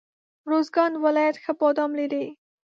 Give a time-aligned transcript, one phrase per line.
[0.49, 2.25] روزګان ولایت ښه بادام لري.